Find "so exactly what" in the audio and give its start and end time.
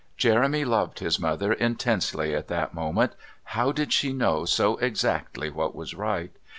4.45-5.75